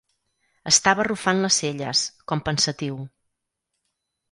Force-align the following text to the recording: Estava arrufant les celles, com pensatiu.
Estava 0.71 1.03
arrufant 1.03 1.43
les 1.43 1.59
celles, 1.63 2.03
com 2.33 2.43
pensatiu. 2.49 3.01